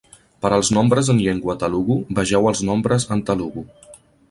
[0.45, 3.67] Per als nombres en llengua telugu vegeu els nombres en telugu.